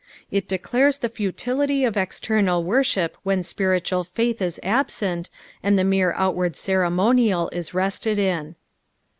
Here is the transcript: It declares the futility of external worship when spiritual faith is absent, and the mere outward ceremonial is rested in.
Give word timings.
It 0.31 0.47
declares 0.47 0.97
the 0.97 1.09
futility 1.09 1.85
of 1.85 1.95
external 1.95 2.63
worship 2.63 3.15
when 3.21 3.43
spiritual 3.43 4.03
faith 4.03 4.41
is 4.41 4.59
absent, 4.63 5.29
and 5.61 5.77
the 5.77 5.83
mere 5.83 6.13
outward 6.13 6.55
ceremonial 6.55 7.49
is 7.53 7.75
rested 7.75 8.17
in. 8.17 8.55